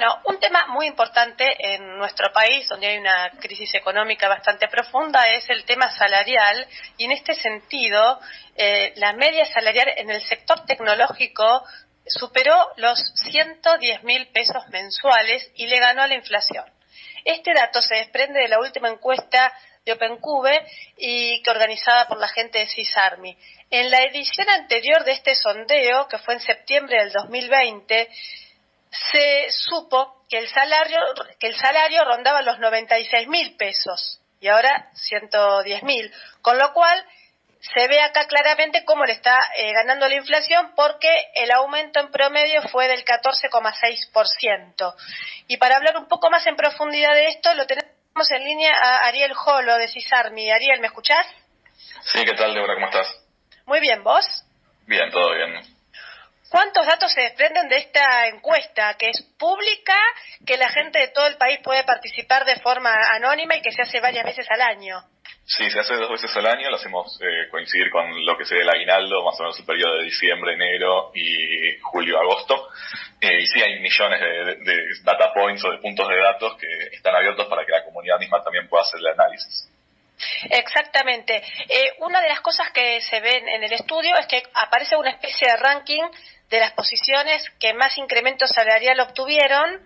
Bueno, 0.00 0.18
un 0.24 0.40
tema 0.40 0.66
muy 0.68 0.86
importante 0.86 1.44
en 1.74 1.98
nuestro 1.98 2.32
país, 2.32 2.66
donde 2.68 2.86
hay 2.86 2.96
una 2.96 3.32
crisis 3.38 3.74
económica 3.74 4.28
bastante 4.28 4.66
profunda, 4.66 5.28
es 5.28 5.44
el 5.50 5.66
tema 5.66 5.90
salarial. 5.90 6.66
Y 6.96 7.04
en 7.04 7.12
este 7.12 7.34
sentido, 7.34 8.18
eh, 8.56 8.94
la 8.96 9.12
media 9.12 9.44
salarial 9.44 9.92
en 9.98 10.08
el 10.08 10.22
sector 10.22 10.64
tecnológico 10.64 11.62
superó 12.06 12.70
los 12.76 12.98
110 13.30 14.02
mil 14.04 14.26
pesos 14.28 14.66
mensuales 14.70 15.46
y 15.54 15.66
le 15.66 15.78
ganó 15.78 16.00
a 16.00 16.06
la 16.06 16.14
inflación. 16.14 16.64
Este 17.22 17.52
dato 17.52 17.82
se 17.82 17.96
desprende 17.96 18.40
de 18.40 18.48
la 18.48 18.58
última 18.58 18.88
encuesta 18.88 19.52
de 19.84 19.92
OpenCube 19.92 20.66
y 20.96 21.42
que 21.42 21.50
organizada 21.50 22.08
por 22.08 22.18
la 22.18 22.28
gente 22.28 22.58
de 22.58 22.68
CISARMI. 22.68 23.36
En 23.68 23.90
la 23.90 23.98
edición 24.04 24.48
anterior 24.48 25.04
de 25.04 25.12
este 25.12 25.34
sondeo, 25.34 26.08
que 26.08 26.16
fue 26.16 26.32
en 26.32 26.40
septiembre 26.40 26.96
del 27.00 27.12
2020, 27.12 28.08
se 28.90 29.50
supo 29.50 30.24
que 30.28 30.38
el 30.38 30.48
salario, 30.48 31.00
que 31.38 31.48
el 31.48 31.56
salario 31.56 32.04
rondaba 32.04 32.42
los 32.42 32.58
96 32.58 33.28
mil 33.28 33.56
pesos 33.56 34.20
y 34.40 34.48
ahora 34.48 34.90
110 34.94 35.82
mil, 35.82 36.12
con 36.42 36.58
lo 36.58 36.72
cual 36.72 37.04
se 37.60 37.88
ve 37.88 38.00
acá 38.00 38.26
claramente 38.26 38.84
cómo 38.84 39.04
le 39.04 39.12
está 39.12 39.38
eh, 39.56 39.72
ganando 39.72 40.08
la 40.08 40.14
inflación 40.14 40.72
porque 40.74 41.08
el 41.34 41.50
aumento 41.50 42.00
en 42.00 42.10
promedio 42.10 42.62
fue 42.62 42.88
del 42.88 43.04
14,6%. 43.04 44.94
Y 45.46 45.58
para 45.58 45.76
hablar 45.76 45.98
un 45.98 46.08
poco 46.08 46.30
más 46.30 46.46
en 46.46 46.56
profundidad 46.56 47.14
de 47.14 47.28
esto, 47.28 47.52
lo 47.54 47.66
tenemos 47.66 48.30
en 48.30 48.44
línea 48.44 48.72
a 48.72 49.08
Ariel 49.08 49.34
Jolo 49.34 49.76
de 49.76 49.88
Cisarmi. 49.88 50.50
Ariel, 50.50 50.80
¿me 50.80 50.86
escuchás? 50.86 51.26
Sí, 52.12 52.24
¿qué 52.24 52.32
tal, 52.32 52.54
Débora? 52.54 52.74
¿Cómo 52.74 52.86
estás? 52.86 53.14
Muy 53.66 53.80
bien, 53.80 54.02
¿vos? 54.02 54.24
Bien, 54.86 55.10
todo 55.10 55.34
bien. 55.34 55.79
¿Cuántos 56.50 56.84
datos 56.84 57.12
se 57.12 57.20
desprenden 57.20 57.68
de 57.68 57.76
esta 57.76 58.26
encuesta 58.26 58.94
que 58.98 59.10
es 59.10 59.22
pública, 59.38 59.96
que 60.44 60.56
la 60.56 60.68
gente 60.68 60.98
de 60.98 61.08
todo 61.08 61.28
el 61.28 61.36
país 61.36 61.60
puede 61.62 61.84
participar 61.84 62.44
de 62.44 62.56
forma 62.56 62.92
anónima 63.12 63.54
y 63.56 63.62
que 63.62 63.70
se 63.70 63.82
hace 63.82 64.00
varias 64.00 64.24
veces 64.24 64.46
al 64.50 64.60
año? 64.60 65.00
Sí, 65.44 65.70
se 65.70 65.78
hace 65.78 65.94
dos 65.94 66.10
veces 66.10 66.36
al 66.36 66.46
año, 66.46 66.68
lo 66.68 66.76
hacemos 66.76 67.20
eh, 67.22 67.48
coincidir 67.50 67.88
con 67.90 68.24
lo 68.24 68.36
que 68.36 68.44
sería 68.44 68.64
el 68.64 68.70
aguinaldo, 68.70 69.24
más 69.24 69.38
o 69.38 69.44
menos 69.44 69.58
el 69.60 69.64
periodo 69.64 69.98
de 69.98 70.04
diciembre, 70.04 70.54
enero 70.54 71.12
y 71.14 71.78
julio, 71.82 72.18
agosto. 72.18 72.68
Eh, 73.20 73.42
y 73.42 73.46
sí, 73.46 73.62
hay 73.62 73.78
millones 73.78 74.20
de, 74.20 74.84
data 75.04 75.32
points 75.32 75.64
o 75.64 75.70
de 75.70 75.78
puntos 75.78 76.08
de 76.08 76.16
datos 76.16 76.56
que 76.56 76.96
están 76.96 77.14
abiertos 77.14 77.46
para 77.46 77.64
que 77.64 77.70
la 77.70 77.84
comunidad 77.84 78.18
misma 78.18 78.42
también 78.42 78.68
pueda 78.68 78.82
hacer 78.82 78.98
el 78.98 79.06
análisis. 79.06 79.68
Exactamente. 80.50 81.42
Eh, 81.68 81.92
una 81.98 82.20
de 82.20 82.28
las 82.28 82.40
cosas 82.40 82.70
que 82.72 83.00
se 83.00 83.20
ven 83.20 83.48
en 83.48 83.64
el 83.64 83.72
estudio 83.72 84.16
es 84.16 84.26
que 84.26 84.42
aparece 84.54 84.96
una 84.96 85.10
especie 85.10 85.48
de 85.48 85.56
ranking 85.56 86.02
de 86.50 86.60
las 86.60 86.72
posiciones 86.72 87.42
que 87.58 87.72
más 87.74 87.96
incremento 87.96 88.46
salarial 88.46 89.00
obtuvieron 89.00 89.80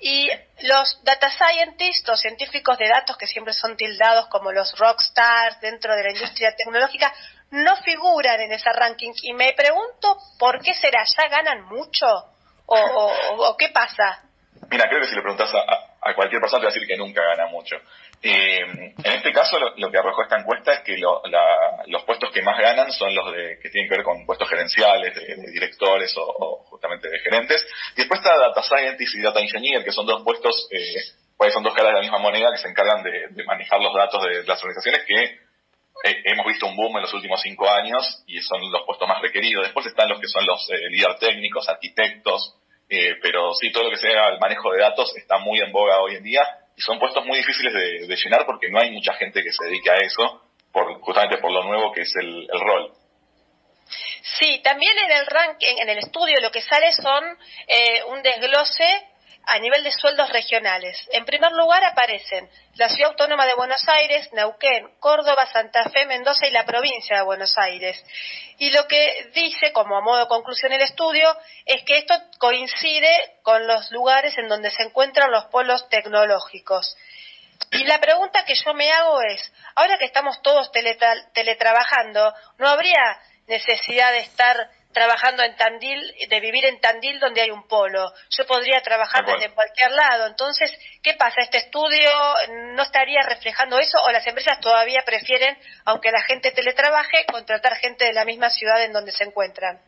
y 0.00 0.30
los 0.62 1.04
data 1.04 1.30
scientists 1.30 2.08
o 2.08 2.16
científicos 2.16 2.78
de 2.78 2.88
datos 2.88 3.18
que 3.18 3.26
siempre 3.26 3.52
son 3.52 3.76
tildados 3.76 4.28
como 4.28 4.50
los 4.50 4.76
rockstars 4.78 5.60
dentro 5.60 5.94
de 5.94 6.02
la 6.04 6.10
industria 6.12 6.54
tecnológica 6.56 7.12
no 7.50 7.76
figuran 7.78 8.40
en 8.40 8.52
ese 8.52 8.72
ranking 8.72 9.12
y 9.22 9.34
me 9.34 9.52
pregunto 9.52 10.16
por 10.38 10.60
qué 10.62 10.72
será, 10.74 11.04
¿ya 11.04 11.28
ganan 11.28 11.64
mucho 11.66 12.06
o, 12.66 13.56
qué 13.58 13.68
pasa? 13.70 14.22
Mira, 14.70 14.88
creo 14.88 15.00
que 15.00 15.08
si 15.08 15.16
le 15.16 15.22
preguntas 15.22 15.50
a, 15.52 16.14
cualquier 16.14 16.40
persona 16.40 16.60
te 16.60 16.66
va 16.66 16.70
a 16.70 16.74
decir 16.74 16.88
que 16.88 16.96
nunca 16.96 17.20
gana 17.22 17.46
mucho. 17.48 17.76
Eh, 18.22 18.60
en 18.60 19.12
este 19.12 19.29
caso, 19.50 19.74
lo, 19.76 19.90
que 19.90 19.98
arrojó 19.98 20.22
esta 20.22 20.38
encuesta 20.38 20.72
es 20.74 20.80
que 20.80 20.96
los 20.96 22.04
puestos 22.04 22.30
que 22.32 22.42
más 22.42 22.58
ganan 22.58 22.92
son 22.92 23.14
los 23.14 23.32
de, 23.32 23.58
que 23.60 23.70
tienen 23.70 23.88
que 23.88 23.96
ver 23.96 24.04
con 24.04 24.24
puestos 24.24 24.48
gerenciales, 24.48 25.14
de, 25.14 25.36
directores 25.50 26.14
o, 26.16 26.64
justamente 26.68 27.08
de 27.08 27.18
gerentes. 27.20 27.66
Y 27.94 27.98
después 27.98 28.20
está 28.20 28.36
Data 28.36 28.62
Scientist 28.62 29.14
y 29.14 29.22
Data 29.22 29.40
Engineer, 29.40 29.84
que 29.84 29.92
son 29.92 30.06
dos 30.06 30.22
puestos, 30.22 30.68
eh, 30.70 30.94
pues 31.36 31.52
son 31.52 31.62
dos 31.62 31.74
caras 31.74 31.90
de 31.90 31.96
la 31.96 32.02
misma 32.02 32.18
moneda 32.18 32.50
que 32.52 32.58
se 32.58 32.68
encargan 32.68 33.02
de, 33.02 33.44
manejar 33.44 33.80
los 33.80 33.94
datos 33.94 34.22
de 34.24 34.44
las 34.44 34.62
organizaciones 34.62 35.04
que 35.06 35.24
eh, 36.04 36.22
hemos 36.24 36.46
visto 36.46 36.66
un 36.66 36.76
boom 36.76 36.96
en 36.96 37.02
los 37.02 37.12
últimos 37.12 37.40
cinco 37.42 37.68
años 37.68 38.22
y 38.26 38.40
son 38.40 38.70
los 38.70 38.82
puestos 38.86 39.08
más 39.08 39.20
requeridos. 39.20 39.64
Después 39.64 39.86
están 39.86 40.08
los 40.08 40.20
que 40.20 40.28
son 40.28 40.46
los 40.46 40.70
eh, 40.70 40.88
líderes 40.88 41.18
técnicos, 41.18 41.68
arquitectos, 41.68 42.56
eh, 42.88 43.16
pero 43.22 43.52
sí, 43.54 43.70
todo 43.70 43.84
lo 43.84 43.90
que 43.90 43.98
sea 43.98 44.28
el 44.28 44.38
manejo 44.38 44.72
de 44.72 44.80
datos 44.80 45.16
está 45.16 45.38
muy 45.38 45.60
en 45.60 45.72
boga 45.72 46.00
hoy 46.00 46.16
en 46.16 46.24
día 46.24 46.46
son 46.80 46.98
puestos 46.98 47.24
muy 47.26 47.38
difíciles 47.38 47.72
de, 47.72 48.16
llenar 48.16 48.46
porque 48.46 48.70
no 48.70 48.80
hay 48.80 48.90
mucha 48.90 49.14
gente 49.14 49.42
que 49.42 49.52
se 49.52 49.64
dedique 49.64 49.90
a 49.90 49.96
eso, 49.96 50.42
por, 50.72 51.00
justamente 51.00 51.38
por 51.38 51.50
lo 51.50 51.64
nuevo 51.64 51.92
que 51.92 52.02
es 52.02 52.14
el, 52.16 52.48
rol. 52.48 52.92
Sí, 54.38 54.60
también 54.62 54.96
en 54.98 55.10
el 55.10 55.26
ranking, 55.26 55.76
en 55.80 55.88
el 55.88 55.98
estudio 55.98 56.40
lo 56.40 56.50
que 56.50 56.62
sale 56.62 56.92
son 56.92 57.24
eh, 57.66 58.04
un 58.04 58.22
desglose 58.22 59.09
a 59.46 59.58
nivel 59.58 59.82
de 59.82 59.92
sueldos 59.92 60.30
regionales. 60.30 60.96
En 61.12 61.24
primer 61.24 61.52
lugar 61.52 61.82
aparecen 61.84 62.48
la 62.74 62.88
Ciudad 62.88 63.10
Autónoma 63.10 63.46
de 63.46 63.54
Buenos 63.54 63.82
Aires, 63.88 64.32
Neuquén, 64.32 64.88
Córdoba, 65.00 65.46
Santa 65.52 65.88
Fe, 65.90 66.06
Mendoza 66.06 66.46
y 66.46 66.50
la 66.50 66.64
provincia 66.64 67.16
de 67.16 67.22
Buenos 67.22 67.56
Aires. 67.58 68.02
Y 68.58 68.70
lo 68.70 68.86
que 68.86 69.30
dice, 69.34 69.72
como 69.72 69.96
a 69.96 70.02
modo 70.02 70.20
de 70.20 70.28
conclusión 70.28 70.72
el 70.72 70.82
estudio, 70.82 71.34
es 71.64 71.82
que 71.84 71.98
esto 71.98 72.14
coincide 72.38 73.38
con 73.42 73.66
los 73.66 73.90
lugares 73.90 74.36
en 74.38 74.48
donde 74.48 74.70
se 74.70 74.82
encuentran 74.82 75.30
los 75.30 75.46
polos 75.46 75.88
tecnológicos. 75.88 76.96
Y 77.72 77.84
la 77.84 78.00
pregunta 78.00 78.44
que 78.44 78.54
yo 78.54 78.74
me 78.74 78.90
hago 78.90 79.20
es, 79.22 79.52
ahora 79.74 79.98
que 79.98 80.04
estamos 80.04 80.40
todos 80.42 80.70
teletrabajando, 81.32 82.34
¿no 82.58 82.68
habría 82.68 83.18
necesidad 83.46 84.12
de 84.12 84.20
estar 84.20 84.70
trabajando 84.92 85.42
en 85.42 85.56
Tandil, 85.56 86.14
de 86.28 86.40
vivir 86.40 86.64
en 86.64 86.80
Tandil 86.80 87.20
donde 87.20 87.42
hay 87.42 87.50
un 87.50 87.66
polo. 87.68 88.12
Yo 88.30 88.46
podría 88.46 88.80
trabajar 88.80 89.24
desde 89.24 89.50
cualquier 89.54 89.92
lado. 89.92 90.26
Entonces, 90.26 90.72
¿qué 91.02 91.14
pasa? 91.14 91.40
¿Este 91.42 91.58
estudio 91.58 92.10
no 92.74 92.82
estaría 92.82 93.22
reflejando 93.22 93.78
eso 93.78 93.98
o 94.02 94.10
las 94.10 94.26
empresas 94.26 94.60
todavía 94.60 95.02
prefieren, 95.04 95.56
aunque 95.84 96.10
la 96.10 96.22
gente 96.22 96.50
teletrabaje, 96.50 97.24
contratar 97.30 97.76
gente 97.76 98.04
de 98.04 98.12
la 98.12 98.24
misma 98.24 98.50
ciudad 98.50 98.82
en 98.82 98.92
donde 98.92 99.12
se 99.12 99.24
encuentran? 99.24 99.80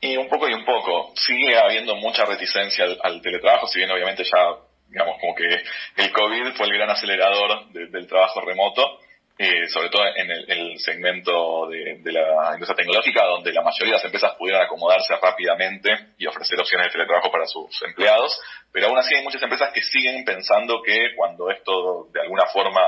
Y 0.00 0.16
un 0.16 0.28
poco 0.28 0.48
y 0.48 0.54
un 0.54 0.64
poco. 0.64 1.12
Sigue 1.16 1.58
habiendo 1.58 1.94
mucha 1.96 2.24
reticencia 2.24 2.84
al, 3.02 3.20
teletrabajo, 3.22 3.66
si 3.66 3.78
bien 3.78 3.90
obviamente 3.90 4.24
ya, 4.24 4.56
digamos, 4.88 5.18
como 5.20 5.34
que 5.34 5.62
el 5.96 6.12
COVID 6.12 6.54
fue 6.54 6.66
el 6.66 6.74
gran 6.74 6.90
acelerador 6.90 7.70
del 7.72 8.06
trabajo 8.06 8.40
remoto 8.40 8.99
eh, 9.42 9.68
sobre 9.68 9.88
todo 9.88 10.04
en 10.16 10.30
el, 10.30 10.78
segmento 10.80 11.66
de, 11.66 11.98
la 12.12 12.50
industria 12.52 12.76
tecnológica, 12.76 13.24
donde 13.24 13.54
la 13.54 13.62
mayoría 13.62 13.92
de 13.92 13.96
las 13.96 14.04
empresas 14.04 14.34
pudieron 14.36 14.60
acomodarse 14.60 15.16
rápidamente 15.16 16.08
y 16.18 16.26
ofrecer 16.26 16.60
opciones 16.60 16.88
de 16.88 16.92
teletrabajo 16.92 17.32
para 17.32 17.46
sus 17.46 17.82
empleados, 17.84 18.38
pero 18.70 18.88
aún 18.88 18.98
así 18.98 19.14
hay 19.14 19.24
muchas 19.24 19.42
empresas 19.42 19.72
que 19.72 19.80
siguen 19.80 20.26
pensando 20.26 20.82
que 20.82 21.14
cuando 21.16 21.50
esto 21.50 22.08
de 22.12 22.20
alguna 22.20 22.44
forma 22.52 22.82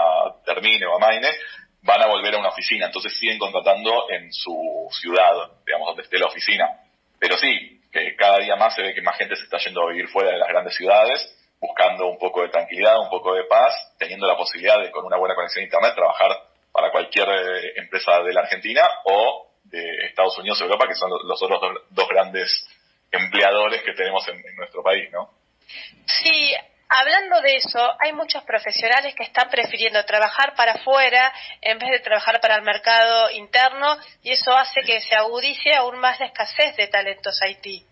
termine 0.45 0.85
o 0.85 0.97
amaine, 0.97 1.31
van 1.85 2.03
a 2.03 2.07
volver 2.07 2.35
a 2.35 2.41
una 2.41 2.51
oficina, 2.51 2.85
entonces 2.85 3.19
siguen 3.19 3.39
contratando 3.39 4.11
en 4.11 4.31
su 4.31 4.89
ciudad, 5.01 5.33
digamos, 5.65 5.87
donde 5.87 6.03
esté 6.03 6.19
la 6.19 6.27
oficina. 6.27 6.69
Pero 7.19 7.39
sí, 7.39 7.81
que 7.91 8.15
cada 8.15 8.41
día 8.41 8.57
más 8.57 8.75
se 8.75 8.83
ve 8.83 8.93
que 8.93 9.01
más 9.01 9.17
gente 9.17 9.37
se 9.37 9.45
está 9.45 9.57
yendo 9.57 9.89
a 9.89 9.91
vivir 9.91 10.07
fuera 10.09 10.33
de 10.33 10.39
las 10.39 10.49
grandes 10.49 10.77
ciudades 10.77 11.35
buscando 11.63 12.09
un 12.09 12.19
poco 12.19 12.43
de 12.43 12.49
tranquilidad, 12.49 12.99
un 12.99 13.09
poco 13.09 13.35
de 13.35 13.45
paz, 13.45 13.73
teniendo 13.97 14.27
la 14.27 14.37
posibilidad 14.37 14.81
de 14.81 14.91
con 14.91 15.05
una 15.05 15.17
buena 15.17 15.37
conexión 15.37 15.63
a 15.63 15.67
Internet 15.67 15.95
trabajar 15.95 16.37
para 16.73 16.91
cualquier 16.91 17.29
eh, 17.29 17.73
empresa 17.77 18.21
de 18.21 18.33
la 18.35 18.41
Argentina 18.41 18.83
o 19.05 19.47
de 19.63 20.07
Estados 20.07 20.37
Unidos 20.39 20.61
o 20.61 20.65
Europa, 20.65 20.89
que 20.89 20.97
son 20.97 21.09
los, 21.11 21.41
otros 21.41 21.61
dos, 21.91 22.09
grandes 22.09 22.67
empleadores 23.13 23.81
que 23.83 23.93
tenemos 23.93 24.27
en, 24.27 24.43
nuestro 24.57 24.83
país, 24.83 25.09
¿no? 25.13 25.31
Sí, 26.05 26.53
hablando 26.89 27.41
de 27.43 27.57
eso, 27.57 27.95
hay 28.01 28.13
muchos 28.13 28.43
profesionales 28.43 29.15
que 29.15 29.23
están 29.23 29.49
prefiriendo 29.49 30.05
trabajar 30.05 30.55
para 30.57 30.73
afuera 30.73 31.33
en 31.61 31.79
vez 31.79 31.91
de 31.91 32.01
trabajar 32.01 32.41
para 32.41 32.57
el 32.57 32.63
mercado 32.63 33.31
interno 33.31 33.97
y 34.25 34.33
eso 34.33 34.53
hace 34.53 34.81
que 34.81 35.01
se 35.01 35.15
agudice 35.15 35.73
aún 35.75 35.99
más 36.01 36.19
la 36.19 36.27
escasez 36.27 36.75
de 36.77 36.89
talentos 36.89 37.41
Haití. 37.41 37.87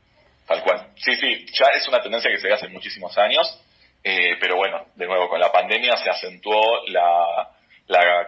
Tal 0.50 0.64
cual. 0.64 0.88
Sí, 0.96 1.14
sí, 1.14 1.46
ya 1.52 1.66
es 1.76 1.86
una 1.86 2.02
tendencia 2.02 2.28
que 2.28 2.38
se 2.38 2.48
ve 2.48 2.54
hace 2.54 2.66
muchísimos 2.66 3.16
años, 3.16 3.62
eh, 4.02 4.36
pero 4.40 4.56
bueno, 4.56 4.84
de 4.96 5.06
nuevo, 5.06 5.28
con 5.28 5.38
la 5.38 5.52
pandemia 5.52 5.96
se 5.96 6.10
acentuó 6.10 6.60
la, 6.88 7.54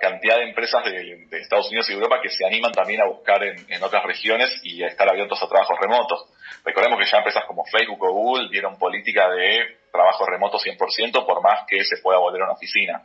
cantidad 0.01 0.37
de 0.37 0.45
empresas 0.45 0.85
de, 0.85 1.27
Estados 1.33 1.67
Unidos 1.67 1.91
y 1.91 1.95
Europa 1.95 2.21
que 2.23 2.31
se 2.31 2.47
animan 2.47 2.71
también 2.71 3.01
a 3.01 3.07
buscar 3.07 3.43
en, 3.43 3.83
otras 3.83 4.05
regiones 4.05 4.61
y 4.63 4.85
a 4.85 4.87
estar 4.87 5.09
abiertos 5.09 5.43
a 5.43 5.49
trabajos 5.49 5.77
remotos. 5.81 6.27
Recordemos 6.65 6.97
que 7.01 7.11
ya 7.11 7.19
empresas 7.19 7.45
como 7.45 7.65
Facebook 7.65 8.01
o 8.05 8.13
Google 8.13 8.51
dieron 8.53 8.79
política 8.79 9.29
de 9.29 9.79
trabajo 9.91 10.25
remoto 10.25 10.59
100% 10.59 11.27
por 11.27 11.43
más 11.43 11.67
que 11.67 11.83
se 11.85 11.97
pueda 12.03 12.21
volver 12.21 12.43
a 12.43 12.45
una 12.45 12.55
oficina. 12.55 13.03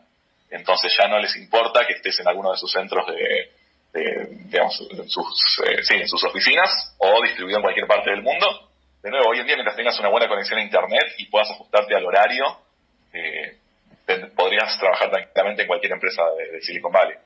Entonces 0.52 0.96
ya 0.96 1.08
no 1.08 1.18
les 1.18 1.36
importa 1.38 1.88
que 1.88 1.94
estés 1.94 2.20
en 2.20 2.28
alguno 2.28 2.52
de 2.52 2.58
sus 2.58 2.72
centros 2.72 3.08
de, 3.08 3.52
digamos, 4.46 4.76
sus, 5.08 5.62
eh, 5.66 5.82
sí, 5.82 5.96
en 5.96 6.08
sus 6.08 6.24
oficinas 6.24 6.96
o 7.00 7.24
distribuido 7.24 7.58
en 7.58 7.64
cualquier 7.64 7.88
parte 7.88 8.12
del 8.12 8.22
mundo, 8.22 8.67
de 9.04 9.12
nuevo, 9.12 9.30
hoy 9.30 9.40
en 9.40 9.46
día 9.46 9.56
mientras 9.56 9.76
tengas 9.76 10.00
una 10.00 10.10
buena 10.10 10.28
conexión 10.28 10.60
a 10.60 10.64
Internet 10.64 11.14
y 11.18 11.28
puedas 11.28 11.50
ajustarte 11.52 11.96
al 11.96 12.06
horario, 12.06 12.46
eh, 13.14 13.58
podrías 14.36 14.78
trabajar 14.80 15.10
tranquilamente 15.10 15.62
en 15.64 15.68
cualquier 15.68 15.94
empresa 15.94 16.24
de, 16.38 16.62
Silicon 16.62 16.92
Valley. 16.92 17.18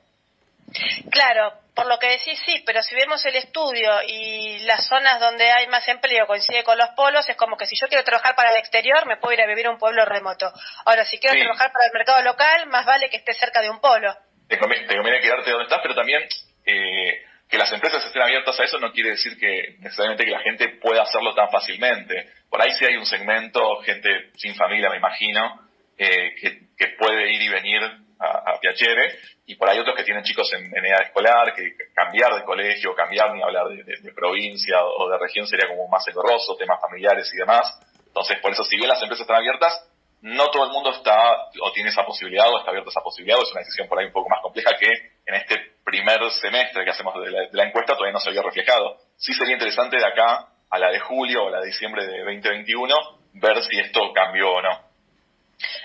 Claro, 1.10 1.52
por 1.74 1.86
lo 1.86 1.98
que 1.98 2.08
decís 2.08 2.40
sí, 2.44 2.62
pero 2.64 2.82
si 2.82 2.94
vemos 2.94 3.24
el 3.26 3.36
estudio 3.36 3.90
y 4.06 4.60
las 4.60 4.86
zonas 4.86 5.20
donde 5.20 5.50
hay 5.50 5.66
más 5.66 5.86
empleo 5.88 6.26
coincide 6.26 6.64
con 6.64 6.78
los 6.78 6.90
polos, 6.90 7.28
es 7.28 7.36
como 7.36 7.56
que 7.56 7.66
si 7.66 7.76
yo 7.76 7.88
quiero 7.88 8.04
trabajar 8.04 8.34
para 8.34 8.50
el 8.50 8.56
exterior, 8.56 9.06
me 9.06 9.16
puedo 9.16 9.34
ir 9.34 9.42
a 9.42 9.46
vivir 9.46 9.66
a 9.66 9.70
un 9.70 9.78
pueblo 9.78 10.04
remoto. 10.04 10.50
Ahora, 10.86 11.04
si 11.04 11.18
quiero 11.18 11.38
trabajar 11.38 11.72
para 11.72 11.86
el 11.86 11.92
mercado 11.92 12.22
local, 12.22 12.66
más 12.68 12.86
vale 12.86 13.10
que 13.10 13.18
esté 13.18 13.34
cerca 13.34 13.60
de 13.60 13.70
un 13.70 13.80
polo. 13.80 14.14
Te 14.48 14.58
conviene, 14.58 15.20
quedarte 15.20 15.50
donde 15.50 15.64
estás, 15.64 15.80
pero 15.82 15.94
también 15.94 16.22
eh, 16.64 17.22
que 17.52 17.58
las 17.58 17.70
empresas 17.70 18.02
estén 18.06 18.22
abiertas 18.22 18.58
a 18.58 18.64
eso 18.64 18.78
no 18.78 18.92
quiere 18.92 19.10
decir 19.10 19.38
que 19.38 19.76
necesariamente 19.80 20.24
que 20.24 20.30
la 20.30 20.40
gente 20.40 20.68
pueda 20.80 21.02
hacerlo 21.02 21.34
tan 21.34 21.50
fácilmente. 21.50 22.32
Por 22.48 22.62
ahí 22.62 22.72
sí 22.72 22.86
hay 22.86 22.96
un 22.96 23.04
segmento, 23.04 23.76
gente 23.82 24.30
sin 24.36 24.54
familia, 24.54 24.88
me 24.88 24.96
imagino, 24.96 25.60
eh, 25.98 26.34
que 26.34 26.86
puede 26.98 27.30
ir 27.30 27.42
y 27.42 27.48
venir 27.50 27.82
a, 28.18 28.58
Piacere, 28.58 29.18
y 29.46 29.56
por 29.56 29.68
ahí 29.68 29.78
otros 29.78 29.96
que 29.96 30.04
tienen 30.04 30.22
chicos 30.22 30.50
en, 30.54 30.72
edad 30.72 31.02
escolar, 31.02 31.52
que 31.54 31.74
cambiar 31.94 32.34
de 32.34 32.44
colegio, 32.44 32.94
cambiar 32.94 33.34
ni 33.34 33.42
hablar 33.42 33.66
de, 33.68 34.12
provincia 34.14 34.82
o 34.82 35.10
de 35.10 35.18
región 35.18 35.46
sería 35.46 35.68
como 35.68 35.88
más 35.88 36.06
engorroso, 36.08 36.56
temas 36.56 36.80
familiares 36.80 37.30
y 37.34 37.36
demás. 37.36 37.80
Entonces, 38.06 38.38
por 38.40 38.52
eso, 38.52 38.64
si 38.64 38.76
bien 38.76 38.88
las 38.88 39.02
empresas 39.02 39.22
están 39.22 39.36
abiertas, 39.36 39.74
no 40.22 40.50
todo 40.50 40.66
el 40.66 40.70
mundo 40.70 40.90
está 40.90 41.48
o 41.60 41.72
tiene 41.72 41.90
esa 41.90 42.04
posibilidad 42.04 42.48
o 42.48 42.58
está 42.58 42.70
abierto 42.70 42.90
a 42.90 42.92
esa 42.92 43.02
posibilidad, 43.02 43.38
o 43.38 43.42
es 43.42 43.50
una 43.50 43.60
decisión 43.60 43.88
por 43.88 43.98
ahí 43.98 44.06
un 44.06 44.12
poco 44.12 44.28
más 44.28 44.40
compleja 44.40 44.70
que 44.78 44.88
en 45.26 45.34
este 45.34 45.56
primer 45.84 46.18
semestre 46.30 46.84
que 46.84 46.90
hacemos 46.90 47.14
de 47.20 47.48
la, 47.50 47.64
encuesta 47.64 47.94
todavía 47.94 48.12
no 48.12 48.20
se 48.20 48.28
había 48.28 48.42
reflejado. 48.42 48.98
Sí 49.16 49.34
sería 49.34 49.54
interesante 49.54 49.96
de 49.96 50.06
acá 50.06 50.48
a 50.70 50.78
la 50.78 50.90
de 50.90 51.00
julio 51.00 51.44
o 51.44 51.50
la 51.50 51.60
de 51.60 51.66
diciembre 51.66 52.06
de 52.06 52.18
2021 52.18 52.94
ver 53.34 53.62
si 53.64 53.78
esto 53.80 54.12
cambió 54.12 54.52
o 54.52 54.62
no. 54.62 54.92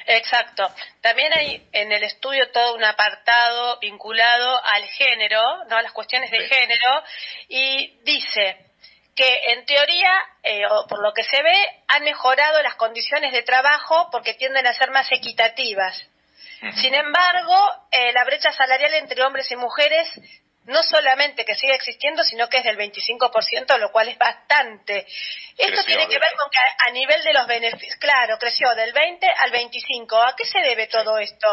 Exacto. 0.06 0.70
También 1.02 1.34
hay 1.34 1.68
en 1.72 1.92
el 1.92 2.04
estudio 2.04 2.52
todo 2.52 2.76
un 2.76 2.84
apartado 2.84 3.80
vinculado 3.80 4.64
al 4.64 4.84
género, 4.84 5.66
¿no? 5.66 5.78
a 5.78 5.82
las 5.82 5.92
cuestiones 5.92 6.30
de 6.32 6.48
género, 6.48 7.04
y 7.50 8.00
dice 8.04 8.67
que 9.18 9.52
en 9.52 9.66
teoría, 9.66 10.12
eh, 10.44 10.62
o 10.70 10.86
por 10.88 11.02
lo 11.02 11.12
que 11.12 11.24
se 11.24 11.42
ve, 11.42 11.58
han 11.88 12.04
mejorado 12.04 12.62
las 12.62 12.76
condiciones 12.76 13.34
de 13.34 13.42
trabajo 13.42 14.10
porque 14.12 14.36
tienden 14.36 14.68
a 14.68 14.74
ser 14.74 14.92
más 14.92 15.12
equitativas. 15.12 16.06
Sin 16.76 16.94
embargo, 16.94 17.56
eh, 17.92 18.14
la 18.14 18.24
brecha 18.24 18.52
salarial 18.52 18.94
entre 18.96 19.22
hombres 19.24 19.52
y 19.52 19.56
mujeres 19.56 20.08
no 20.66 20.84
solamente 20.84 21.46
que 21.46 21.56
sigue 21.56 21.74
existiendo, 21.74 22.24
sino 22.24 22.48
que 22.48 22.58
es 22.58 22.64
del 22.64 22.78
25%, 22.78 23.78
lo 23.80 23.92
cual 23.92 24.10
es 24.10 24.18
bastante. 24.18 25.08
Esto 25.58 25.84
tiene 25.86 26.08
que 26.08 26.20
ver 26.20 26.32
con 26.38 26.50
que 26.52 26.60
a 26.60 26.92
nivel 26.92 27.24
de 27.24 27.34
los 27.34 27.48
beneficios, 27.48 27.96
claro, 28.00 28.38
creció 28.38 28.74
del 28.76 28.92
20 28.92 29.28
al 29.28 29.52
25. 29.52 30.16
¿A 30.18 30.36
qué 30.36 30.46
se 30.46 30.60
debe 30.60 30.88
todo 30.88 31.18
esto? 31.18 31.48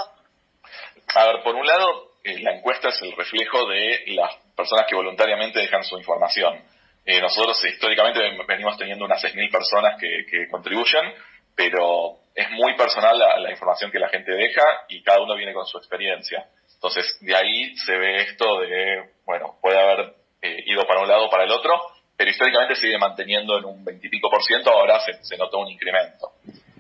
A 1.15 1.27
ver, 1.27 1.43
por 1.43 1.55
un 1.55 1.67
lado, 1.67 2.13
eh, 2.25 2.41
la 2.41 2.57
encuesta 2.57 2.89
es 2.89 3.01
el 3.03 3.13
reflejo 3.13 3.67
de 3.69 4.03
las 4.09 4.35
personas 4.57 4.87
que 4.89 4.97
voluntariamente 4.97 5.61
dejan 5.61 5.85
su 5.85 5.97
información. 5.97 6.74
Eh, 7.07 7.21
nosotros 7.21 7.63
históricamente 7.65 8.21
venimos 8.49 8.77
teniendo 8.79 9.05
unas 9.05 9.23
6.000 9.23 9.51
personas 9.51 10.01
que, 10.01 10.49
contribuyen, 10.51 11.13
pero 11.55 12.19
es 12.35 12.51
muy 12.51 12.77
personal 12.77 13.19
la 13.19 13.51
información 13.51 13.91
que 13.91 13.99
la 13.99 14.09
gente 14.09 14.33
deja 14.33 14.63
y 14.89 15.03
cada 15.03 15.21
uno 15.21 15.37
viene 15.37 15.53
con 15.53 15.67
su 15.67 15.79
experiencia. 15.79 16.47
Entonces, 16.85 17.17
de 17.23 17.35
ahí 17.35 17.75
se 17.77 17.97
ve 17.97 18.17
esto 18.17 18.61
de, 18.61 19.09
bueno, 19.25 19.57
puede 19.63 19.81
haber 19.81 20.15
eh, 20.43 20.65
ido 20.67 20.87
para 20.87 21.01
un 21.01 21.09
lado 21.09 21.25
o 21.25 21.31
para 21.31 21.45
el 21.45 21.51
otro, 21.51 21.81
pero 22.15 22.31
históricamente 22.31 22.77
sigue 22.77 22.99
manteniendo 22.99 23.57
en 23.57 23.65
un 23.65 23.83
veintipico 23.83 24.29
por 24.29 24.43
ciento, 24.43 24.71
ahora 24.71 25.01
se, 25.01 25.37
notó 25.39 25.61
un 25.61 25.71
incremento. 25.71 26.33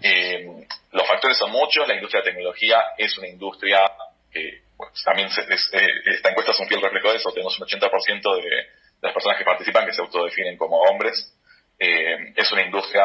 Eh, 0.02 0.66
los 0.92 1.08
factores 1.08 1.38
son 1.38 1.50
muchos, 1.52 1.88
la 1.88 1.94
industria 1.94 2.20
de 2.20 2.32
tecnología 2.32 2.82
es 2.98 3.16
una 3.16 3.28
industria 3.28 3.90
que 4.30 4.64
también 5.06 5.28
eh, 5.28 5.88
esta 6.04 6.28
encuesta 6.28 6.52
es 6.52 6.60
un 6.60 6.68
fiel 6.68 6.82
reflejo 6.82 7.10
de 7.10 7.16
eso, 7.16 7.32
tenemos 7.32 7.58
un 7.58 7.66
80% 7.66 8.42
de, 8.42 8.42
de 8.42 8.83
las 9.04 9.12
personas 9.12 9.38
que 9.38 9.44
participan 9.44 9.86
que 9.86 9.92
se 9.92 10.00
autodefinen 10.00 10.56
como 10.56 10.80
hombres, 10.80 11.32
es 11.78 12.52
una 12.52 12.62
industria 12.62 13.04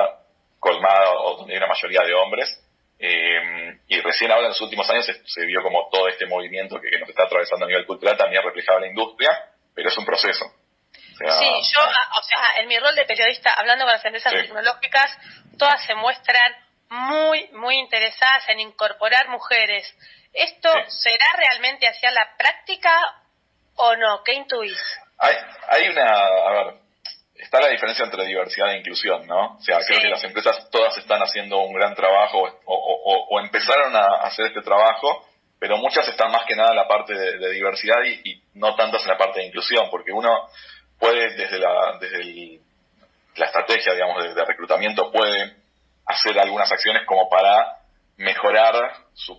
colmada 0.60 1.12
o 1.12 1.38
donde 1.38 1.54
hay 1.54 1.58
una 1.58 1.68
mayoría 1.68 2.02
de 2.02 2.14
hombres, 2.14 2.64
eh, 3.02 3.80
y 3.88 4.02
recién 4.02 4.30
ahora 4.30 4.48
en 4.48 4.50
los 4.50 4.62
últimos 4.62 4.90
años 4.90 5.06
se, 5.06 5.46
vio 5.46 5.64
como 5.64 5.88
todo 5.90 6.10
este 6.10 6.26
movimiento 6.26 6.82
que, 6.82 7.00
nos 7.00 7.08
está 7.08 7.24
atravesando 7.24 7.64
a 7.64 7.70
nivel 7.70 7.86
cultural 7.86 8.18
también 8.18 8.44
reflejaba 8.44 8.82
la 8.82 8.88
industria, 8.88 9.32
pero 9.74 9.88
es 9.88 9.98
un 9.98 10.06
proceso. 10.06 10.46
sí, 10.92 11.24
yo, 11.26 11.80
ah, 11.80 12.20
o 12.20 12.24
sea, 12.24 12.62
en 12.62 12.68
mi 12.68 12.78
rol 12.78 12.94
de 12.96 13.06
periodista, 13.06 13.54
hablando 13.54 13.86
con 13.86 13.94
las 13.94 14.04
empresas 14.04 14.34
tecnológicas, 14.34 15.18
todas 15.58 15.86
se 15.86 15.96
muestran 15.96 16.54
muy, 16.90 17.48
muy 17.54 17.76
interesadas 17.76 18.50
en 18.50 18.60
incorporar 18.60 19.30
mujeres. 19.30 19.96
¿Esto 20.34 20.70
será 20.88 21.26
realmente 21.38 21.88
hacia 21.88 22.12
la 22.12 22.36
práctica 22.38 22.92
o 23.76 23.96
no? 23.96 24.24
¿Qué 24.26 24.34
intuís? 24.34 24.78
Hay, 25.20 25.36
hay 25.70 25.90
una, 25.90 26.10
a 26.10 26.52
ver, 26.52 26.74
está 27.36 27.60
la 27.62 27.70
diferencia 27.70 28.06
entre 28.06 28.26
diversidad 28.26 28.74
e 28.74 28.80
inclusión, 28.80 29.26
¿no? 29.26 29.56
O 29.56 29.62
sea, 29.62 29.80
creo 29.88 30.02
que 30.02 30.10
las 30.10 30.24
empresas 30.24 30.70
todas 30.70 30.98
están 30.98 31.22
haciendo 31.22 31.60
un 31.62 31.74
gran 31.74 31.96
trabajo 31.96 32.48
o, 32.66 33.40
empezaron 33.42 33.96
a 33.96 34.06
hacer 34.24 34.48
este 34.48 34.62
trabajo, 34.62 35.26
pero 35.60 35.78
muchas 35.78 36.08
están 36.08 36.32
más 36.32 36.44
que 36.46 36.56
nada 36.56 36.72
en 36.72 36.76
la 36.76 36.88
parte 36.88 37.14
de, 37.14 37.52
diversidad 37.52 38.04
y, 38.04 38.42
no 38.56 38.76
tantas 38.76 39.02
en 39.04 39.10
la 39.10 39.18
parte 39.18 39.40
de 39.40 39.48
inclusión, 39.48 39.90
porque 39.90 40.12
uno 40.12 40.50
puede 41.00 41.36
desde 41.36 41.58
la, 41.60 41.98
desde 42.00 42.60
la 43.36 43.46
estrategia, 43.46 43.94
digamos, 43.94 44.36
de, 44.36 44.46
reclutamiento, 44.46 45.12
puede 45.12 45.56
hacer 46.06 46.38
algunas 46.40 46.72
acciones 46.72 47.06
como 47.06 47.30
para 47.30 47.78
mejorar 48.18 48.76
su, 49.14 49.38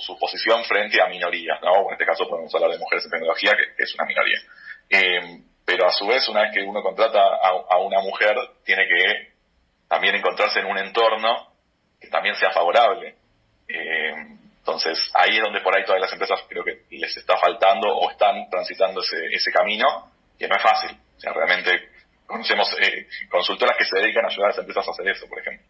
su, 0.00 0.18
posición 0.18 0.64
frente 0.64 1.02
a 1.02 1.08
minorías, 1.08 1.60
¿no? 1.60 1.88
En 1.88 1.92
este 1.92 2.06
caso 2.06 2.28
podemos 2.28 2.54
hablar 2.54 2.70
de 2.70 2.78
mujeres 2.78 3.04
en 3.04 3.10
tecnología, 3.10 3.52
que, 3.52 3.82
es 3.82 3.94
una 3.94 4.06
minoría. 4.06 4.38
Eh, 4.88 5.40
pero 5.64 5.86
a 5.86 5.92
su 5.92 6.06
vez, 6.06 6.28
una 6.28 6.42
vez 6.42 6.52
que 6.54 6.62
uno 6.62 6.82
contrata 6.82 7.20
a, 7.20 7.78
una 7.78 8.00
mujer, 8.00 8.36
tiene 8.64 8.86
que 8.86 9.32
también 9.88 10.14
encontrarse 10.14 10.60
en 10.60 10.66
un 10.66 10.78
entorno 10.78 11.52
que 12.00 12.08
también 12.08 12.36
sea 12.36 12.50
favorable. 12.50 13.16
Eh, 13.68 14.14
entonces, 14.58 14.98
ahí 15.14 15.36
es 15.36 15.42
donde 15.42 15.60
por 15.60 15.76
ahí 15.76 15.84
todas 15.84 16.00
las 16.00 16.12
empresas 16.12 16.40
creo 16.48 16.64
que 16.64 16.82
les 16.90 17.16
está 17.16 17.36
faltando 17.36 17.88
o 17.88 18.10
están 18.10 18.48
transitando 18.48 19.00
ese, 19.00 19.26
ese 19.32 19.50
camino, 19.50 20.12
que 20.38 20.46
no 20.46 20.56
es 20.56 20.62
fácil. 20.62 20.96
O 21.16 21.20
sea, 21.20 21.32
realmente 21.32 21.90
conocemos 22.26 22.72
eh, 22.80 23.08
consultoras 23.28 23.76
que 23.76 23.84
se 23.84 23.98
dedican 23.98 24.24
a 24.24 24.28
ayudar 24.28 24.46
a 24.46 24.50
las 24.50 24.58
empresas 24.58 24.86
a 24.86 24.90
hacer 24.90 25.08
eso, 25.08 25.26
por 25.28 25.40
ejemplo. 25.40 25.66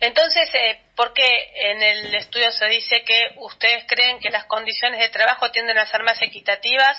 Entonces, 0.00 0.48
eh, 0.54 0.80
¿por 0.96 1.12
qué 1.12 1.50
en 1.54 1.82
el 1.82 2.14
estudio 2.14 2.50
se 2.50 2.66
dice 2.66 3.02
que 3.04 3.32
ustedes 3.36 3.84
creen 3.86 4.18
que 4.18 4.30
las 4.30 4.46
condiciones 4.46 4.98
de 5.00 5.08
trabajo 5.10 5.50
tienden 5.50 5.78
a 5.78 5.86
ser 5.86 6.02
más 6.04 6.20
equitativas 6.22 6.96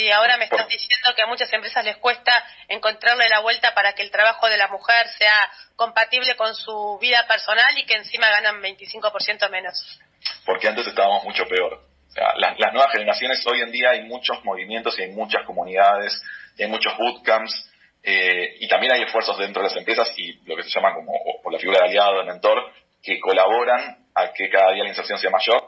Sí, 0.00 0.10
ahora 0.10 0.38
me 0.38 0.44
estás 0.44 0.66
diciendo 0.66 1.10
que 1.14 1.20
a 1.20 1.26
muchas 1.26 1.52
empresas 1.52 1.84
les 1.84 1.98
cuesta 1.98 2.32
encontrarle 2.68 3.28
la 3.28 3.40
vuelta 3.40 3.74
para 3.74 3.92
que 3.92 4.02
el 4.02 4.10
trabajo 4.10 4.48
de 4.48 4.56
la 4.56 4.66
mujer 4.68 5.06
sea 5.18 5.52
compatible 5.76 6.36
con 6.36 6.54
su 6.54 6.98
vida 7.02 7.26
personal 7.28 7.76
y 7.76 7.84
que 7.84 7.96
encima 7.96 8.30
ganan 8.30 8.62
25% 8.62 9.50
menos. 9.50 10.00
Porque 10.46 10.68
antes 10.68 10.86
estábamos 10.86 11.22
mucho 11.24 11.44
peor. 11.44 11.84
O 12.08 12.12
sea, 12.12 12.32
las, 12.36 12.56
nuevas 12.72 12.90
generaciones, 12.92 13.46
hoy 13.46 13.60
en 13.60 13.72
día 13.72 13.90
hay 13.90 14.04
muchos 14.04 14.42
movimientos 14.42 14.98
y 14.98 15.02
hay 15.02 15.10
muchas 15.10 15.44
comunidades, 15.44 16.18
y 16.56 16.62
hay 16.62 16.70
muchos 16.70 16.96
bootcamps, 16.96 17.70
eh, 18.02 18.56
y 18.58 18.68
también 18.68 18.94
hay 18.94 19.02
esfuerzos 19.02 19.36
dentro 19.36 19.62
de 19.62 19.68
las 19.68 19.76
empresas 19.76 20.10
y 20.16 20.32
lo 20.46 20.56
que 20.56 20.62
se 20.62 20.70
llama 20.70 20.94
como 20.94 21.12
la 21.50 21.58
figura 21.58 21.80
de 21.80 21.88
aliado, 21.90 22.20
de 22.20 22.24
mentor, 22.24 22.72
que 23.02 23.20
colaboran 23.20 23.98
a 24.14 24.32
que 24.32 24.48
cada 24.48 24.72
día 24.72 24.82
la 24.82 24.88
inserción 24.88 25.18
sea 25.18 25.28
mayor, 25.28 25.62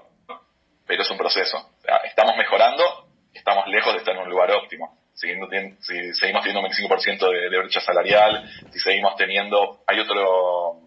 pero 0.86 1.02
es 1.02 1.10
un 1.10 1.18
proceso. 1.18 1.58
O 1.58 1.82
sea, 1.82 1.98
estamos 1.98 2.34
mejorando, 2.38 3.11
estamos 3.42 3.66
lejos 3.66 3.92
de 3.92 3.98
estar 3.98 4.14
en 4.14 4.22
un 4.22 4.30
lugar 4.30 4.52
óptimo. 4.52 4.96
si 5.14 5.26
seguimos 5.26 6.44
teniendo 6.44 6.60
un 6.60 6.70
25% 6.70 7.30
de, 7.30 7.50
de, 7.50 7.58
brecha 7.58 7.80
salarial, 7.80 8.48
si 8.70 8.78
seguimos 8.78 9.16
teniendo, 9.16 9.80
hay 9.86 9.98
otro 9.98 10.78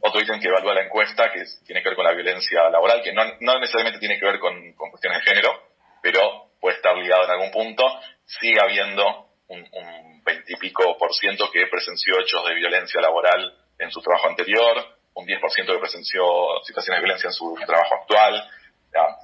otro 0.00 0.20
ítem 0.20 0.38
que 0.38 0.48
evalúa 0.48 0.74
la 0.74 0.82
encuesta 0.82 1.32
que 1.32 1.44
tiene 1.64 1.82
que 1.82 1.88
ver 1.88 1.96
con 1.96 2.04
la 2.04 2.12
violencia 2.12 2.68
laboral, 2.68 3.02
que 3.02 3.14
no, 3.14 3.24
necesariamente 3.58 3.98
tiene 3.98 4.18
que 4.18 4.26
ver 4.26 4.38
con, 4.38 4.74
cuestiones 4.74 5.20
de 5.20 5.30
género, 5.30 5.50
pero 6.02 6.50
puede 6.60 6.76
estar 6.76 6.94
ligado 6.94 7.24
en 7.24 7.30
algún 7.30 7.50
punto. 7.50 7.88
Sigue 8.26 8.60
habiendo 8.60 9.28
un, 9.48 9.60
un 9.60 10.22
20 10.22 10.52
y 10.52 10.56
pico 10.56 10.98
por 10.98 11.14
ciento 11.14 11.50
que 11.50 11.66
presenció 11.68 12.20
hechos 12.20 12.44
de 12.46 12.54
violencia 12.54 13.00
laboral 13.00 13.50
en 13.78 13.90
su 13.90 14.02
trabajo 14.02 14.28
anterior, 14.28 14.76
un 15.14 15.26
10% 15.26 15.40
que 15.54 15.78
presenció 15.78 16.22
situaciones 16.64 16.98
de 16.98 17.04
violencia 17.04 17.28
en 17.28 17.32
su 17.32 17.54
trabajo 17.66 17.94
actual. 17.94 18.46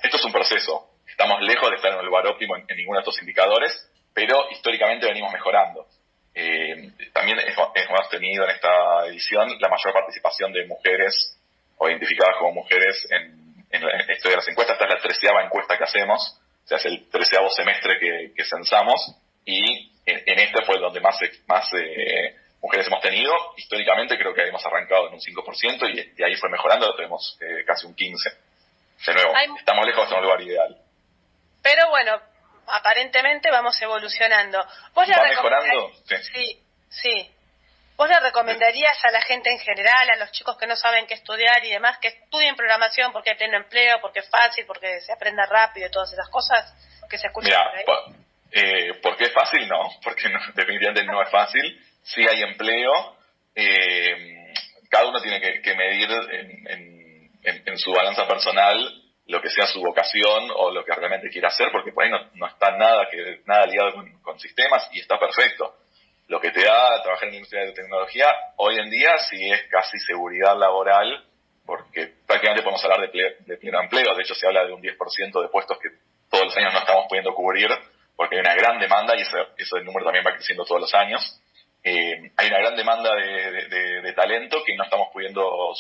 Esto 0.02 0.16
es 0.16 0.24
un 0.24 0.32
proceso 0.32 0.89
estamos 1.20 1.42
lejos 1.42 1.68
de 1.68 1.76
estar 1.76 1.92
en 1.92 1.98
el 1.98 2.06
lugar 2.06 2.26
óptimo 2.26 2.56
en, 2.56 2.64
ninguno 2.74 2.98
de 2.98 3.02
estos 3.02 3.20
indicadores, 3.20 3.70
pero 4.14 4.50
históricamente 4.50 5.06
venimos 5.06 5.30
mejorando. 5.30 5.86
Eh, 6.34 6.92
también 7.12 7.38
hemos 7.38 8.08
tenido 8.08 8.44
en 8.44 8.50
esta 8.50 9.06
edición 9.06 9.50
la 9.60 9.68
mayor 9.68 9.92
participación 9.92 10.50
de 10.50 10.66
mujeres 10.66 11.36
o 11.76 11.90
identificadas 11.90 12.36
como 12.38 12.52
mujeres 12.52 13.06
en, 13.10 13.84
la, 13.84 14.14
historia 14.14 14.30
de 14.30 14.36
las 14.36 14.48
encuestas. 14.48 14.80
Esta 14.80 14.86
es 14.86 14.94
la 14.94 15.00
treceava 15.00 15.44
encuesta 15.44 15.76
que 15.76 15.84
hacemos, 15.84 16.40
o 16.64 16.66
sea, 16.66 16.78
es 16.78 16.86
el 16.86 17.10
treceavo 17.10 17.50
semestre 17.50 17.98
que, 17.98 18.44
censamos 18.44 19.14
y 19.44 19.92
en, 20.06 20.38
este 20.38 20.64
fue 20.64 20.78
donde 20.78 21.00
más, 21.00 21.18
más 21.46 21.70
eh, 21.74 22.34
mujeres 22.62 22.86
hemos 22.86 23.02
tenido. 23.02 23.34
Históricamente 23.58 24.16
creo 24.16 24.32
que 24.32 24.48
hemos 24.48 24.64
arrancado 24.64 25.08
en 25.08 25.14
un 25.14 25.20
5% 25.20 25.90
y 25.90 26.14
de 26.14 26.24
ahí 26.24 26.34
fue 26.36 26.48
mejorando, 26.48 26.94
tenemos 26.96 27.36
eh, 27.42 27.62
casi 27.66 27.86
un 27.86 27.94
15%. 27.94 28.16
De 29.06 29.14
nuevo, 29.14 29.32
estamos 29.58 29.86
lejos 29.86 30.08
de 30.08 30.14
un 30.14 30.22
lugar 30.22 30.40
ideal. 30.40 30.76
Pero 31.62 31.88
bueno, 31.90 32.20
aparentemente 32.66 33.50
vamos 33.50 33.80
evolucionando. 33.82 34.64
¿Vos 34.94 35.08
¿Va 35.08 35.22
mejorando? 35.22 35.92
Sí, 36.06 36.62
sí. 36.88 37.30
¿Vos 37.96 38.08
le 38.08 38.18
recomendarías 38.18 39.04
a 39.04 39.10
la 39.10 39.20
gente 39.20 39.50
en 39.50 39.58
general, 39.58 40.08
a 40.08 40.16
los 40.16 40.32
chicos 40.32 40.56
que 40.56 40.66
no 40.66 40.74
saben 40.74 41.06
qué 41.06 41.14
estudiar 41.14 41.62
y 41.66 41.70
demás, 41.70 41.98
que 41.98 42.08
estudien 42.08 42.56
programación 42.56 43.12
porque 43.12 43.30
hay 43.30 43.36
pleno 43.36 43.58
empleo, 43.58 44.00
porque 44.00 44.20
es 44.20 44.30
fácil, 44.30 44.64
porque 44.66 45.02
se 45.02 45.12
aprende 45.12 45.44
rápido 45.44 45.86
y 45.86 45.90
todas 45.90 46.10
esas 46.10 46.28
cosas 46.30 46.74
que 47.10 47.18
se 47.18 47.26
escuchan 47.26 47.62
por 47.62 47.76
ahí? 47.76 48.14
Eh, 48.52 48.94
¿Por 49.02 49.20
es 49.20 49.32
fácil? 49.32 49.68
No, 49.68 49.90
porque 50.02 50.28
definitivamente 50.54 51.04
no 51.04 51.22
es 51.22 51.30
fácil. 51.30 51.86
Sí 52.02 52.26
hay 52.26 52.42
empleo. 52.42 53.16
Eh, 53.54 54.54
cada 54.88 55.06
uno 55.06 55.20
tiene 55.20 55.60
que, 55.60 55.74
medir 55.74 56.08
en, 57.44 57.78
su 57.78 57.92
balanza 57.92 58.26
personal 58.26 58.99
lo 59.30 59.40
que 59.40 59.48
sea 59.48 59.66
su 59.66 59.80
vocación 59.80 60.50
o 60.56 60.70
lo 60.70 60.84
que 60.84 60.92
realmente 60.92 61.30
quiere 61.30 61.46
hacer, 61.46 61.70
porque 61.72 61.92
por 61.92 62.04
ahí 62.04 62.10
no, 62.10 62.46
está 62.46 62.76
nada, 62.76 63.08
que, 63.10 63.40
nada 63.46 63.66
ligado 63.66 63.92
con 64.22 64.38
sistemas 64.38 64.88
y 64.92 65.00
está 65.00 65.18
perfecto 65.18 65.74
lo 66.30 66.40
que 66.40 66.52
te 66.52 66.64
da 66.64 67.02
trabajar 67.02 67.24
en 67.24 67.30
la 67.30 67.36
industria 67.38 67.64
de 67.66 67.72
tecnología 67.72 68.26
hoy 68.56 68.78
en 68.78 68.88
día 68.88 69.18
sí 69.28 69.50
es 69.50 69.66
casi 69.68 69.98
seguridad 69.98 70.56
laboral, 70.56 71.24
porque 71.66 72.14
prácticamente 72.24 72.62
podemos 72.62 72.84
hablar 72.84 73.10
de, 73.10 73.36
de 73.40 73.56
pleno 73.56 73.82
empleo, 73.82 74.14
de 74.14 74.22
hecho 74.22 74.36
se 74.36 74.46
habla 74.46 74.64
de 74.64 74.72
un 74.72 74.80
10% 74.80 75.42
de 75.42 75.48
puestos 75.48 75.76
que 75.78 75.88
todos 76.30 76.44
los 76.44 76.56
años 76.56 76.72
no 76.72 76.78
estamos 76.78 77.06
pudiendo 77.08 77.34
cubrir, 77.34 77.68
porque 78.14 78.36
hay 78.36 78.42
una 78.42 78.54
gran 78.54 78.78
demanda 78.78 79.16
y 79.16 79.22
ese, 79.22 79.80
número 79.82 80.04
también 80.04 80.24
va 80.24 80.34
creciendo 80.34 80.64
todos 80.64 80.82
los 80.82 80.94
años. 80.94 81.20
Eh, 81.82 82.30
hay 82.36 82.46
una 82.46 82.58
gran 82.58 82.76
demanda 82.76 83.10
de, 83.16 84.12
talento 84.14 84.62
que 84.64 84.76
no 84.76 84.84
estamos 84.84 85.08
pudiendo, 85.12 85.74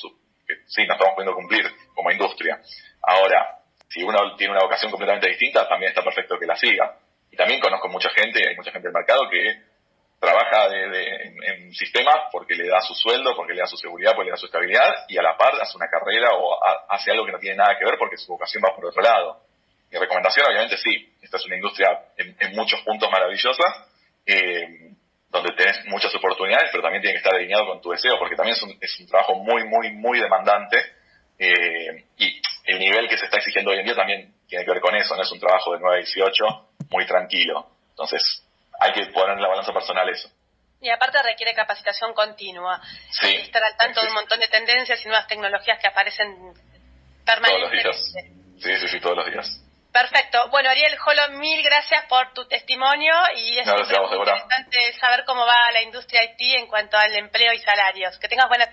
sí, 0.66 0.86
no 0.86 0.94
estamos 0.94 1.14
pudiendo 1.14 1.34
cumplir 1.34 1.64
como 1.94 2.10
industria. 2.10 2.60
Ahora, 3.02 3.58
si 3.88 4.02
uno 4.02 4.36
tiene 4.36 4.52
una 4.52 4.62
vocación 4.62 4.90
completamente 4.90 5.28
distinta, 5.28 5.68
también 5.68 5.90
está 5.90 6.02
perfecto 6.02 6.38
que 6.38 6.46
la 6.46 6.56
siga. 6.56 6.96
Y 7.30 7.36
también 7.36 7.60
conozco 7.60 7.88
mucha 7.88 8.10
gente, 8.10 8.46
hay 8.46 8.56
mucha 8.56 8.72
gente 8.72 8.88
del 8.88 8.94
mercado 8.94 9.28
que 9.30 9.70
trabaja 10.20 10.68
en, 10.76 11.72
sistemas 11.72 12.28
porque 12.30 12.54
le 12.54 12.68
da 12.68 12.80
su 12.80 12.94
sueldo, 12.94 13.34
porque 13.34 13.54
le 13.54 13.60
da 13.60 13.66
su 13.66 13.76
seguridad, 13.76 14.12
porque 14.14 14.26
le 14.26 14.32
da 14.32 14.36
su 14.36 14.46
estabilidad 14.46 15.06
y 15.08 15.16
a 15.16 15.22
la 15.22 15.36
par 15.36 15.54
hace 15.60 15.76
una 15.76 15.88
carrera 15.88 16.30
o 16.34 16.58
hace 16.88 17.10
algo 17.10 17.24
que 17.24 17.32
no 17.32 17.38
tiene 17.38 17.56
nada 17.56 17.78
que 17.78 17.84
ver 17.84 17.96
porque 17.98 18.16
su 18.16 18.32
vocación 18.32 18.62
va 18.62 18.74
por 18.74 18.86
otro 18.86 19.02
lado. 19.02 19.40
Mi 19.90 19.98
recomendación, 19.98 20.46
obviamente, 20.46 20.76
sí, 20.76 21.14
esta 21.22 21.38
es 21.38 21.46
una 21.46 21.56
industria 21.56 21.88
en, 22.16 22.54
muchos 22.54 22.80
puntos 22.82 23.10
maravillosa, 23.10 23.86
eh, 24.26 24.92
donde 25.30 25.52
tenés 25.52 25.84
muchas 25.86 26.14
oportunidades, 26.14 26.70
pero 26.72 26.82
también 26.82 27.02
tiene 27.02 27.14
que 27.14 27.18
estar 27.18 27.34
alineado 27.34 27.66
con 27.66 27.80
tu 27.80 27.90
deseo, 27.90 28.18
porque 28.18 28.36
también 28.36 28.56
es 28.56 28.62
un, 28.62 28.76
es 28.80 29.00
un 29.00 29.06
trabajo 29.06 29.34
muy, 29.36 29.64
muy, 29.64 29.92
muy 29.92 30.20
demandante 30.20 30.78
eh, 31.38 32.04
y 32.18 32.42
el 32.66 32.78
nivel 32.78 33.08
que 33.08 33.16
se 33.16 33.24
está 33.24 33.38
exigiendo 33.38 33.70
hoy 33.70 33.78
en 33.78 33.84
día 33.84 33.94
también 33.94 34.34
tiene 34.46 34.64
que 34.64 34.70
ver 34.70 34.80
con 34.80 34.94
eso, 34.94 35.16
no 35.16 35.22
es 35.22 35.32
un 35.32 35.40
trabajo 35.40 35.72
de 35.72 35.80
9 35.80 35.96
a 35.96 35.98
18 35.98 36.44
muy 36.90 37.06
tranquilo. 37.06 37.66
Entonces, 37.90 38.44
hay 38.78 38.92
que 38.92 39.06
poner 39.06 39.36
en 39.36 39.42
la 39.42 39.48
balanza 39.48 39.72
personal 39.72 40.08
eso. 40.08 40.28
Y 40.82 40.90
aparte 40.90 41.22
requiere 41.22 41.54
capacitación 41.54 42.14
continua. 42.14 42.80
Sí, 43.10 43.36
estar 43.36 43.62
al 43.62 43.76
tanto 43.76 44.00
de 44.00 44.08
un 44.08 44.14
montón 44.14 44.40
de 44.40 44.48
tendencias 44.48 45.00
y 45.04 45.08
nuevas 45.08 45.26
tecnologías 45.26 45.78
que 45.78 45.86
aparecen 45.86 46.54
permanentemente. 47.24 47.82
Todos 47.82 47.96
los 47.96 48.12
días. 48.14 48.60
Sí, 48.62 48.76
sí, 48.76 48.88
sí, 48.88 49.00
todos 49.00 49.16
los 49.16 49.26
días. 49.26 49.62
Perfecto. 49.92 50.48
Bueno, 50.50 50.70
Ariel 50.70 50.96
Jolo, 50.98 51.30
mil 51.38 51.62
gracias 51.64 52.04
por 52.06 52.32
tu 52.32 52.46
testimonio 52.46 53.12
y 53.36 53.58
es 53.58 53.66
muy 53.66 53.80
interesante 53.80 54.92
saber 55.00 55.24
cómo 55.24 55.44
va 55.44 55.70
la 55.72 55.82
industria 55.82 56.22
IT 56.24 56.40
en 56.58 56.66
cuanto 56.68 56.96
al 56.96 57.14
empleo 57.16 57.52
y 57.52 57.58
salarios. 57.58 58.16
Que 58.18 58.28
tengas 58.28 58.48
buena 58.48 58.66